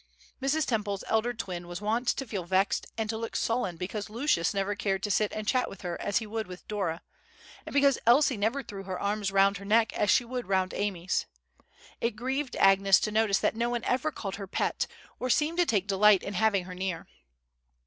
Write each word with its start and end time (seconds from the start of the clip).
Mrs. 0.41 0.65
Temple's 0.65 1.03
elder 1.07 1.31
twin 1.31 1.67
was 1.67 1.79
wont 1.79 2.07
to 2.07 2.25
feel 2.25 2.43
vexed 2.43 2.87
and 2.97 3.07
to 3.11 3.17
look 3.19 3.35
sullen 3.35 3.77
because 3.77 4.09
Lucius 4.09 4.51
never 4.51 4.73
cared 4.73 5.03
to 5.03 5.11
sit 5.11 5.31
and 5.31 5.47
chat 5.47 5.69
with 5.69 5.81
her 5.83 6.01
as 6.01 6.17
he 6.17 6.25
would 6.25 6.47
with 6.47 6.67
Dora; 6.67 7.03
and 7.67 7.71
because 7.73 7.99
Elsie 8.07 8.35
never 8.35 8.63
threw 8.63 8.81
her 8.85 8.99
arms 8.99 9.31
round 9.31 9.57
her 9.57 9.63
neck 9.65 9.93
as 9.93 10.09
she 10.09 10.25
would 10.25 10.47
round 10.47 10.73
Amy's. 10.73 11.27
It 11.99 12.15
grieved 12.15 12.55
Agnes 12.55 12.99
to 13.01 13.11
notice 13.11 13.37
that 13.37 13.55
no 13.55 13.69
one 13.69 13.83
ever 13.83 14.11
called 14.11 14.37
her 14.37 14.47
"pet," 14.47 14.87
or 15.19 15.29
seemed 15.29 15.59
to 15.59 15.67
take 15.67 15.85
delight 15.85 16.23
in 16.23 16.33
having 16.33 16.63
her 16.63 16.73
near. 16.73 17.05